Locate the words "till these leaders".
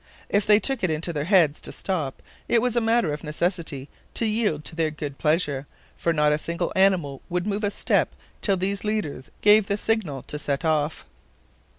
8.41-9.29